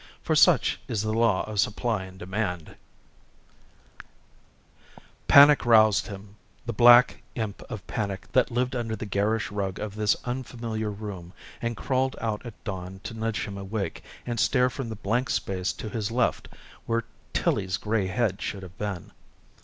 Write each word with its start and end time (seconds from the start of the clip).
For 0.23 0.35
such 0.35 0.79
is 0.87 1.03
the 1.03 1.13
law 1.13 1.43
of 1.43 1.59
supply 1.59 2.05
and 2.05 2.17
demand!_ 2.17 2.65
BY 3.97 4.03
DAVE 4.03 4.05
DRYFOOS 4.97 5.05
Panic 5.27 5.63
roused 5.67 6.07
him 6.07 6.37
the 6.65 6.73
black 6.73 7.21
imp 7.35 7.61
of 7.69 7.85
panic 7.85 8.25
that 8.31 8.49
lived 8.49 8.75
under 8.75 8.95
the 8.95 9.05
garish 9.05 9.51
rug 9.51 9.77
of 9.77 9.93
this 9.93 10.15
unfamiliar 10.25 10.89
room 10.89 11.33
and 11.61 11.77
crawled 11.77 12.15
out 12.19 12.43
at 12.47 12.63
dawn 12.63 12.99
to 13.03 13.13
nudge 13.13 13.45
him 13.45 13.59
awake 13.59 14.01
and 14.25 14.39
stare 14.39 14.71
from 14.71 14.89
the 14.89 14.95
blank 14.95 15.29
space 15.29 15.71
to 15.73 15.87
his 15.87 16.09
left 16.09 16.47
where 16.87 17.03
Tillie's 17.31 17.77
gray 17.77 18.07
head 18.07 18.41
should 18.41 18.63
have 18.63 18.79
been. 18.79 19.11